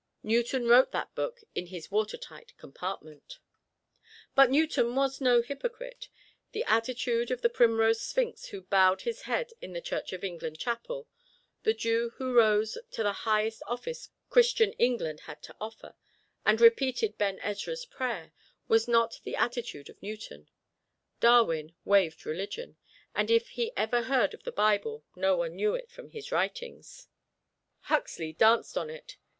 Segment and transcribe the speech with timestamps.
[0.23, 3.37] Newton wrote that book in his water tight compartment.
[4.33, 6.09] But Newton was no hypocrite.
[6.53, 10.57] The attitude of the Primrose Sphinx who bowed his head in the Church of England
[10.57, 11.07] Chapel
[11.61, 15.93] the Jew who rose to the highest office Christian England had to offer
[16.47, 18.33] and repeated Ben Ezra's prayer,
[18.67, 20.49] was not the attitude of Newton.
[21.19, 22.75] Darwin waived religion,
[23.13, 27.07] and if he ever heard of the Bible no one knew it from his writings.
[27.81, 29.17] Huxley danced on it.